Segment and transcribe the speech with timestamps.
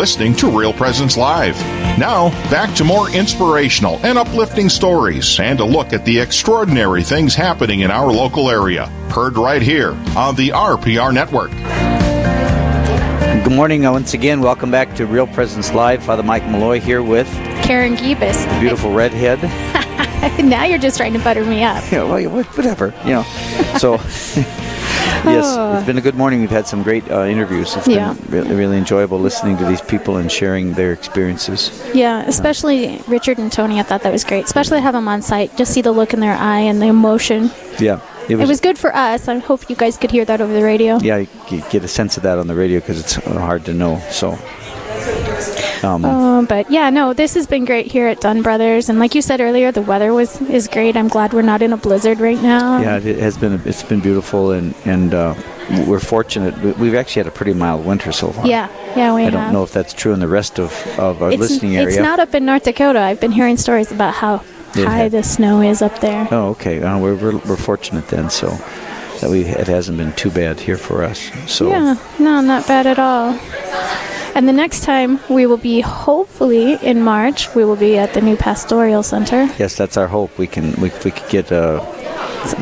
[0.00, 1.54] listening to Real Presence Live.
[1.98, 7.34] Now, back to more inspirational and uplifting stories and a look at the extraordinary things
[7.34, 8.86] happening in our local area.
[9.10, 11.50] Heard right here on the RPR Network.
[13.44, 14.40] Good morning uh, once again.
[14.40, 16.02] Welcome back to Real Presence Live.
[16.02, 17.28] Father Mike Malloy here with
[17.62, 18.58] Karen Gibis.
[18.58, 19.42] beautiful redhead.
[20.42, 21.84] now you're just trying to butter me up.
[21.92, 23.22] yeah, well, whatever, you know.
[23.76, 23.98] So,
[25.24, 26.40] yes, it's been a good morning.
[26.40, 27.76] We've had some great uh, interviews.
[27.76, 28.14] It's Yeah.
[28.14, 31.70] been really, really enjoyable listening to these people and sharing their experiences.
[31.94, 33.78] Yeah, especially Richard and Tony.
[33.78, 34.44] I thought that was great.
[34.44, 35.56] Especially to have them on site.
[35.56, 37.50] Just see the look in their eye and the emotion.
[37.78, 39.28] Yeah, It was it was, good for us.
[39.28, 40.98] I hope you guys could hear that over the radio.
[40.98, 43.72] Yeah, you get a sense of that on the radio because it's uh, hard to
[43.74, 44.00] know.
[44.10, 44.38] So,
[45.82, 49.14] um, Um, but yeah, no, this has been great here at Dunn Brothers, and like
[49.14, 50.96] you said earlier, the weather was is great.
[50.96, 52.80] I'm glad we're not in a blizzard right now.
[52.80, 55.34] yeah, it has been it's been beautiful, and and uh,
[55.86, 56.56] we're fortunate.
[56.58, 58.46] We- We've actually had a pretty mild winter so far.
[58.46, 59.32] yeah, yeah, we I have.
[59.32, 61.88] don't know if that's true in the rest of, of our it's, listening area.
[61.88, 63.00] it's not up in North Dakota.
[63.00, 64.42] I've been hearing stories about how
[64.74, 66.26] It high had- the snow is up there.
[66.30, 66.82] Oh, okay.
[66.82, 68.48] Uh, we're, we're, we're fortunate then, so
[69.20, 71.30] that we it hasn't been too bad here for us.
[71.46, 73.38] So Yeah, no, not bad at all.
[74.34, 78.20] And the next time we will be, hopefully in March, we will be at the
[78.20, 79.48] new Pastoral Center.
[79.58, 80.36] yes, that's our hope.
[80.38, 81.80] We can we, we could get uh,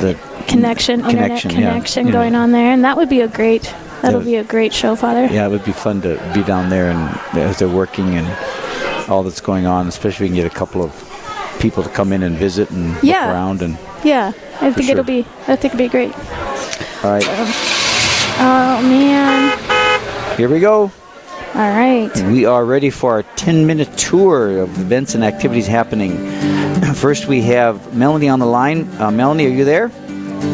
[0.00, 2.12] the Connection, internet Connection, connection Yeah.
[2.12, 3.72] going on there, and that would be a great.
[4.00, 5.26] That'll be a great show, Father.
[5.26, 7.00] yeah, it would be fun to be down there and
[7.36, 8.26] as they're working and
[9.10, 9.88] all that's going on.
[9.88, 10.92] Especially if we can get a couple of
[11.60, 13.30] people to come in and visit and look Yeah.
[13.30, 14.92] around and Yeah, I think sure.
[14.92, 15.26] it'll be.
[15.48, 16.12] I think it'll be great.
[17.04, 17.26] all right.
[18.40, 20.36] Oh man!
[20.38, 20.90] Here we go.
[21.54, 22.10] All right.
[22.30, 26.12] We are ready for our 10 minute tour of events and activities happening.
[26.94, 28.86] First, we have Melanie on the line.
[29.00, 29.90] Uh, Melanie, are you there?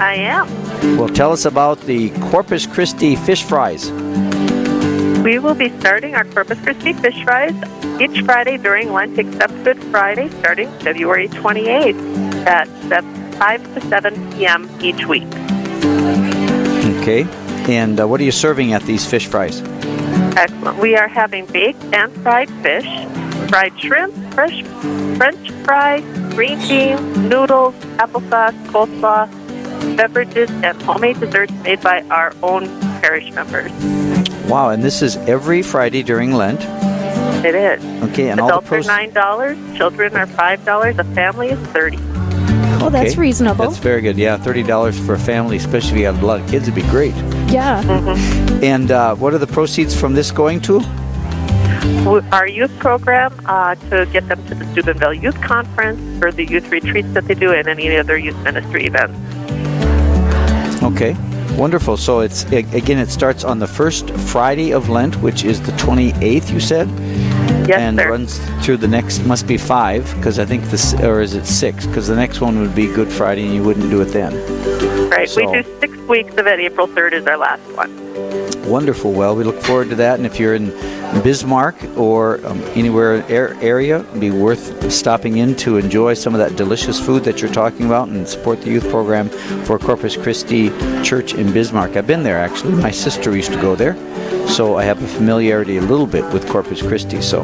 [0.00, 0.48] I am.
[0.96, 3.90] Well, tell us about the Corpus Christi fish fries.
[5.22, 7.54] We will be starting our Corpus Christi fish fries
[8.00, 12.66] each Friday during Lent, except Good Friday, starting February 28th at
[13.38, 14.70] 5 to 7 p.m.
[14.80, 15.28] each week.
[17.02, 17.26] Okay.
[17.68, 19.60] And uh, what are you serving at these fish fries?
[20.38, 20.78] Excellent.
[20.78, 22.86] We are having baked and fried fish,
[23.48, 24.62] fried shrimp, fresh
[25.16, 26.04] French fries,
[26.34, 29.26] green beans, noodles, applesauce, coleslaw,
[29.96, 32.68] beverages, and homemade desserts made by our own
[33.00, 33.72] parish members.
[34.48, 36.60] Wow, and this is every Friday during Lent.
[37.44, 37.84] It is.
[38.10, 41.58] Okay, and all the Adults are nine dollars, children are five dollars, a family is
[41.68, 41.98] thirty.
[42.80, 43.64] Oh, that's reasonable.
[43.66, 44.16] That's very good.
[44.16, 46.74] Yeah, thirty dollars for a family, especially if you have a lot of kids, it'd
[46.74, 47.14] be great.
[47.50, 47.82] yeah.
[48.62, 50.80] And uh, what are the proceeds from this going to?
[52.32, 56.68] Our youth program uh, to get them to the Steubenville Youth Conference for the youth
[56.70, 59.18] retreats that they do and any other youth ministry events.
[60.82, 61.14] Okay,
[61.56, 61.96] wonderful.
[61.96, 66.12] So it's again, it starts on the first Friday of Lent, which is the twenty
[66.24, 66.50] eighth.
[66.50, 66.88] You said.
[67.68, 68.10] Yes, and sir.
[68.10, 71.86] runs through the next must be five because I think this or is it six
[71.86, 74.32] because the next one would be Good Friday and you wouldn't do it then.
[75.10, 75.28] Right.
[75.28, 76.60] so- We do six weeks of it.
[76.60, 78.07] April 3rd is our last one.
[78.68, 79.12] Wonderful.
[79.12, 80.18] Well, we look forward to that.
[80.18, 80.70] And if you're in
[81.22, 86.38] Bismarck or um, anywhere air, area, it'd be worth stopping in to enjoy some of
[86.38, 89.28] that delicious food that you're talking about and support the youth program
[89.64, 90.68] for Corpus Christi
[91.02, 91.96] Church in Bismarck.
[91.96, 92.74] I've been there actually.
[92.74, 93.96] My sister used to go there,
[94.48, 97.22] so I have a familiarity a little bit with Corpus Christi.
[97.22, 97.42] So,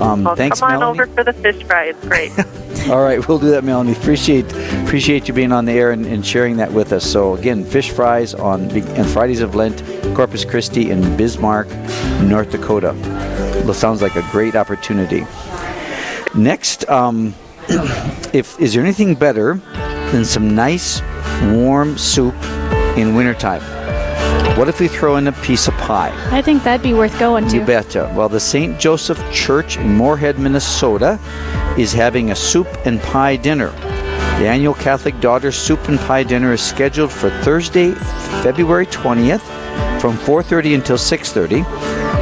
[0.00, 1.00] um, Well, thanks, come on Melanie.
[1.00, 1.84] over for the fish fry.
[1.86, 2.30] It's great.
[2.88, 3.92] All right, we'll do that, Melanie.
[3.92, 4.50] Appreciate
[4.84, 7.04] appreciate you being on the air and, and sharing that with us.
[7.04, 9.84] So again, fish fries on big, and Fridays of Lent,
[10.16, 11.68] Corpus Christi in Bismarck,
[12.22, 12.94] North Dakota.
[13.64, 15.24] Well, sounds like a great opportunity.
[16.34, 17.34] Next, um,
[18.32, 19.54] if is there anything better
[20.12, 21.02] than some nice
[21.52, 22.34] warm soup
[22.96, 23.62] in wintertime?
[24.58, 26.12] What if we throw in a piece of pie?
[26.36, 27.56] I think that'd be worth going to.
[27.56, 28.12] You betcha.
[28.16, 28.78] Well, the St.
[28.78, 31.18] Joseph Church in Moorhead, Minnesota
[31.78, 33.70] is having a soup and pie dinner.
[34.38, 37.92] The annual Catholic Daughters Soup and Pie Dinner is scheduled for Thursday,
[38.42, 39.42] February 20th
[40.00, 41.64] from 4:30 until 6:30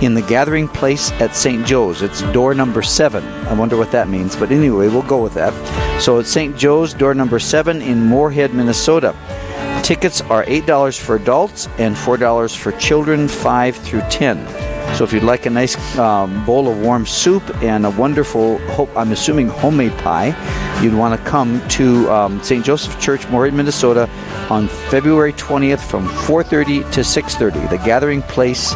[0.00, 1.66] in the gathering place at St.
[1.66, 2.00] Joe's.
[2.00, 3.22] It's door number 7.
[3.48, 5.52] I wonder what that means, but anyway, we'll go with that.
[6.00, 6.56] So it's St.
[6.56, 9.14] Joe's door number 7 in Moorhead, Minnesota.
[9.82, 14.38] Tickets are $8 for adults and $4 for children 5 through 10.
[14.94, 18.88] So if you'd like a nice um, bowl of warm soup and a wonderful, ho-
[18.96, 20.28] I'm assuming homemade pie,
[20.82, 22.64] you'd want to come to um, St.
[22.64, 24.08] Joseph Church, Moorhead, Minnesota,
[24.48, 27.68] on February 20th from 4:30 to 6:30.
[27.68, 28.72] The gathering place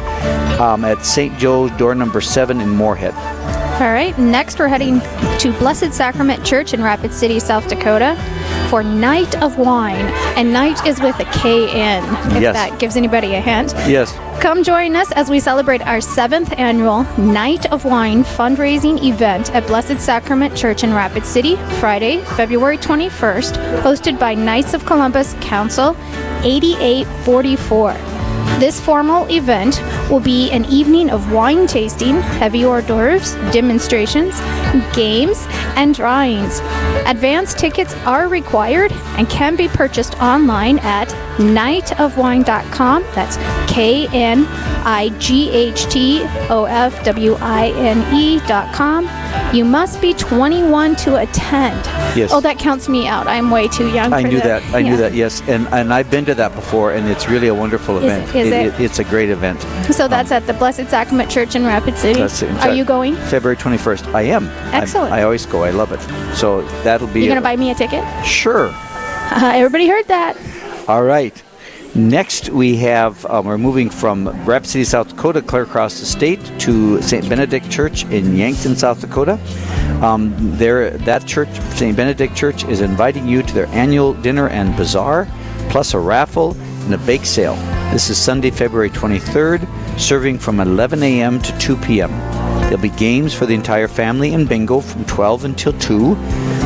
[0.60, 1.38] um, at St.
[1.38, 3.14] Joe's, door number seven in Moorhead.
[3.80, 5.00] All right, next we're heading
[5.38, 8.14] to Blessed Sacrament Church in Rapid City, South Dakota
[8.68, 10.04] for Night of Wine.
[10.36, 12.04] And night is with a K in,
[12.36, 12.54] if Yes.
[12.56, 13.72] that gives anybody a hint.
[13.88, 14.14] Yes.
[14.40, 19.66] Come join us as we celebrate our seventh annual Night of Wine fundraising event at
[19.66, 25.94] Blessed Sacrament Church in Rapid City, Friday, February 21st, hosted by Knights of Columbus Council
[26.42, 28.09] 8844.
[28.60, 29.80] This formal event
[30.10, 34.38] will be an evening of wine tasting, heavy hors d'oeuvres, demonstrations,
[34.94, 35.46] games,
[35.76, 36.60] and drawings.
[37.06, 41.08] Advance tickets are required and can be purchased online at
[41.38, 43.02] nightofwine.com.
[43.14, 43.38] That's
[43.72, 44.44] K N
[44.84, 46.20] I G H T
[46.50, 49.08] O F W I N E.com.
[49.54, 51.76] You must be 21 to attend.
[52.16, 52.30] Yes.
[52.32, 53.26] Oh, that counts me out.
[53.26, 54.62] I'm way too young I knew that.
[54.74, 55.14] I knew that.
[55.14, 58.34] Yes, and and I've been to that before, and it's really a wonderful Is- event.
[58.34, 58.80] is it?
[58.80, 59.60] it's a great event.
[59.94, 62.20] So that's at the Blessed Sacrament Church in Rapid City.
[62.58, 63.16] Are you going?
[63.16, 64.06] February twenty first.
[64.08, 64.48] I am.
[64.72, 65.12] I- Excellent.
[65.12, 65.64] I, always go.
[65.64, 66.00] I love it.
[66.36, 67.20] So that'll be.
[67.20, 68.04] You're gonna buy me a ticket?
[68.24, 68.68] Sure.
[68.72, 70.36] Uh, everybody heard that.
[70.88, 71.40] All right.
[71.94, 76.40] Next, we have um, we're moving from Rapid City, South Dakota, clear across the state
[76.60, 77.28] to St.
[77.28, 79.40] Benedict Church in Yankton, South Dakota.
[80.00, 81.96] Um, there, that church, St.
[81.96, 85.26] Benedict Church, is inviting you to their annual dinner and bazaar,
[85.68, 86.56] plus a raffle
[86.92, 87.54] and a bake sale.
[87.92, 89.64] This is Sunday, February 23rd,
[89.98, 91.40] serving from 11 a.m.
[91.40, 92.10] to 2 p.m.
[92.62, 96.14] There'll be games for the entire family and bingo from 12 until 2.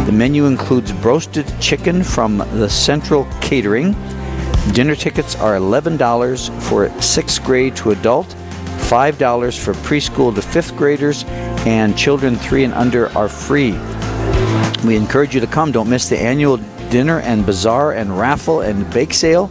[0.07, 3.93] The menu includes roasted chicken from the Central Catering.
[4.73, 11.25] Dinner tickets are $11 for 6th grade to adult, $5 for preschool to 5th graders,
[11.67, 13.73] and children 3 and under are free.
[14.87, 15.71] We encourage you to come.
[15.71, 16.57] Don't miss the annual
[16.89, 19.51] dinner and bazaar and raffle and bake sale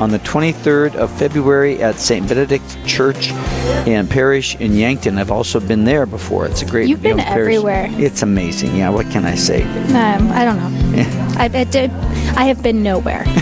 [0.00, 2.28] on the 23rd of February at St.
[2.28, 3.30] Benedict Church
[3.86, 5.18] and Parish in Yankton.
[5.18, 6.46] I've also been there before.
[6.46, 7.40] It's a great You've been know, parish.
[7.56, 7.88] everywhere.
[7.92, 8.76] It's amazing.
[8.76, 9.62] Yeah, what can I say?
[9.62, 10.68] Um, I don't know.
[11.38, 11.90] I, it did,
[12.36, 13.24] I have been nowhere.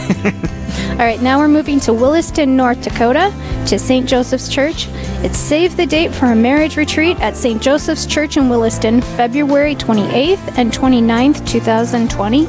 [0.91, 3.31] All right, now we're moving to Williston, North Dakota,
[3.67, 4.09] to St.
[4.09, 4.87] Joseph's Church.
[5.23, 7.61] It's save the date for a marriage retreat at St.
[7.61, 12.47] Joseph's Church in Williston, February 28th and 29th, 2020.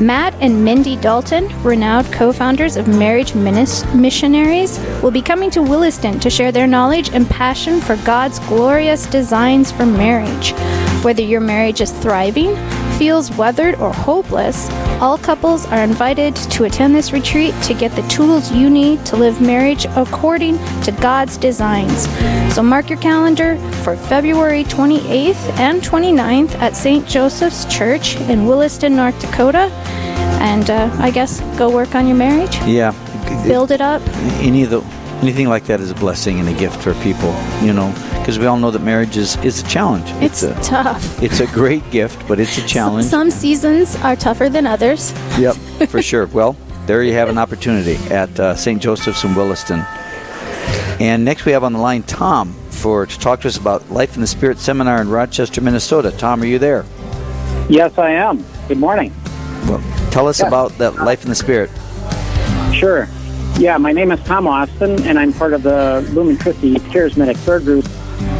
[0.00, 5.62] Matt and Mindy Dalton, renowned co founders of Marriage Minis- Missionaries, will be coming to
[5.62, 10.52] Williston to share their knowledge and passion for God's glorious designs for marriage.
[11.04, 12.56] Whether your marriage is thriving,
[12.98, 14.68] feels weathered, or hopeless,
[15.02, 19.16] all couples are invited to attend this retreat to get the tools you need to
[19.16, 22.06] live marriage according to God's designs.
[22.54, 27.04] So mark your calendar for February 28th and 29th at St.
[27.06, 29.70] Joseph's Church in Williston, North Dakota.
[30.40, 32.92] And uh, I guess go work on your marriage, Yeah.
[33.46, 34.02] build it up.
[34.40, 34.80] any of the
[35.22, 37.32] anything like that is a blessing and a gift for people
[37.62, 41.22] you know because we all know that marriage is, is a challenge It's a tough.
[41.22, 45.12] it's a great gift but it's a challenge Some seasons are tougher than others.
[45.38, 45.54] yep
[45.88, 49.80] for sure well there you have an opportunity at uh, st joseph's in williston
[51.00, 54.14] and next we have on the line tom for to talk to us about life
[54.16, 56.84] in the spirit seminar in rochester minnesota tom are you there
[57.68, 58.44] Yes, I am.
[58.66, 59.12] Good morning.
[59.68, 59.80] well
[60.10, 60.48] tell us Yeah.
[60.48, 61.70] about that life in the spirit
[62.74, 63.06] Sure.
[63.58, 67.60] Yeah, my name is Tom Austin, and I'm part of the Lumen Christi Charismatic Prayer
[67.60, 67.86] Group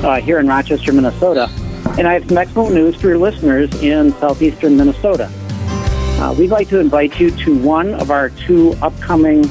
[0.05, 1.49] uh, here in Rochester, Minnesota.
[1.97, 5.31] And I have some excellent news for your listeners in southeastern Minnesota.
[6.21, 9.43] Uh, we'd like to invite you to one of our two upcoming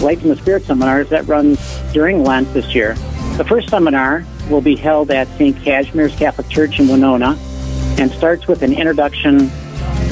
[0.00, 1.58] Life in the Spirit seminars that runs
[1.92, 2.94] during Lent this year.
[3.36, 5.56] The first seminar will be held at St.
[5.64, 7.36] Casimir's Catholic Church in Winona
[7.98, 9.50] and starts with an introduction.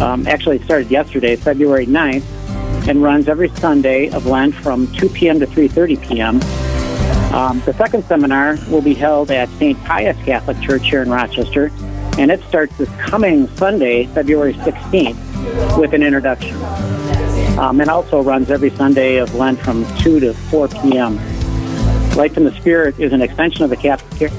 [0.00, 2.24] Um, actually, it started yesterday, February 9th,
[2.88, 5.40] and runs every Sunday of Lent from 2 p.m.
[5.40, 6.40] to 3:30 p.m.
[7.34, 9.78] Um, the second seminar will be held at St.
[9.84, 11.70] Pius Catholic Church here in Rochester,
[12.18, 16.56] and it starts this coming Sunday, February 16th, with an introduction.
[17.58, 21.16] Um, and also runs every Sunday of Lent from 2 to 4 p.m.
[22.16, 24.32] Life in the Spirit is an extension of the Catholic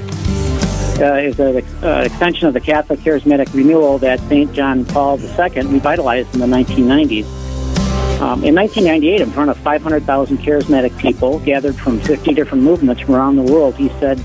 [1.00, 4.52] uh, is an uh, extension of the Catholic Charismatic Renewal that St.
[4.52, 7.47] John Paul II revitalized in the 1990s.
[8.20, 13.14] Um, in 1998, in front of 500,000 charismatic people gathered from 50 different movements from
[13.14, 14.18] around the world, he said,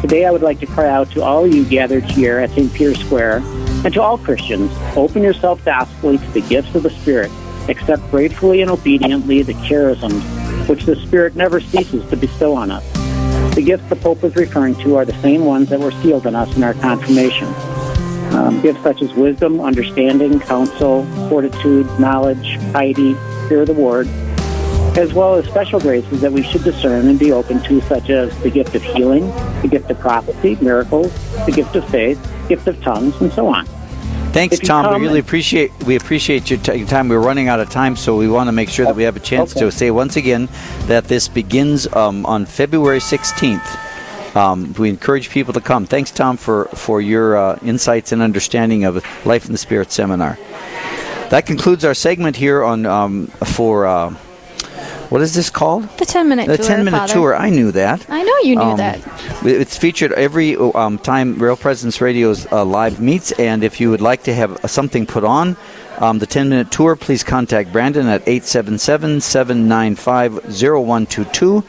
[0.00, 2.72] Today I would like to cry out to all you gathered here at St.
[2.74, 3.42] Peter's Square
[3.84, 7.30] and to all Christians, open yourself gospelly to the gifts of the Spirit.
[7.68, 10.20] Accept gratefully and obediently the charisms
[10.68, 12.84] which the Spirit never ceases to bestow on us.
[13.54, 16.34] The gifts the Pope is referring to are the same ones that were sealed in
[16.34, 17.46] us in our confirmation.
[18.34, 23.14] Um, gifts such as wisdom, understanding, counsel, fortitude, knowledge, piety,
[23.56, 24.06] of the word,
[24.96, 28.36] as well as special graces that we should discern and be open to, such as
[28.42, 29.26] the gift of healing,
[29.62, 31.12] the gift of prophecy, miracles,
[31.46, 33.66] the gift of faith, gift of tongues, and so on.
[34.32, 34.94] Thanks, Tom.
[34.94, 37.08] We really appreciate we appreciate your, t- your time.
[37.08, 39.20] We're running out of time, so we want to make sure that we have a
[39.20, 39.60] chance Okay.
[39.60, 40.48] to say once again
[40.82, 44.36] that this begins um, on February 16th.
[44.36, 45.86] Um, we encourage people to come.
[45.86, 50.38] Thanks, Tom, for for your uh, insights and understanding of Life in the Spirit seminar.
[51.30, 54.10] That concludes our segment here on um, for uh,
[55.10, 55.88] what is this called?
[55.98, 56.66] The 10 minute The tour.
[56.66, 57.12] 10 minute Father.
[57.14, 57.36] tour.
[57.36, 58.04] I knew that.
[58.10, 59.00] I know you knew Um, that.
[59.44, 64.00] It's featured every um, time Real Presence Radio's uh, live meets, and if you would
[64.00, 65.56] like to have something put on
[65.98, 70.32] um, the 10 minute tour, please contact Brandon at 877 795
[70.62, 71.64] 0122,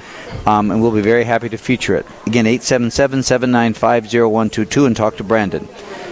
[0.46, 2.06] um, and we'll be very happy to feature it.
[2.28, 5.68] Again, 877 795 0122, and talk to Brandon.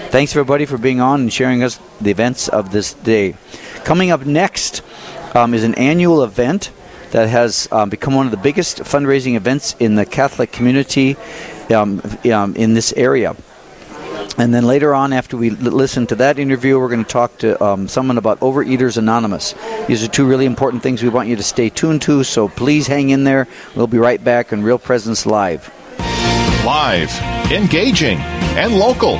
[0.09, 3.35] Thanks, everybody, for being on and sharing us the events of this day.
[3.83, 4.81] Coming up next
[5.35, 6.71] um, is an annual event
[7.11, 11.17] that has um, become one of the biggest fundraising events in the Catholic community
[11.75, 13.35] um, um, in this area.
[14.37, 17.61] And then later on, after we listen to that interview, we're going to talk to
[17.61, 19.55] um, someone about Overeaters Anonymous.
[19.87, 22.87] These are two really important things we want you to stay tuned to, so please
[22.87, 23.45] hang in there.
[23.75, 25.69] We'll be right back on Real Presence Live.
[26.65, 27.11] Live,
[27.51, 29.19] engaging, and local.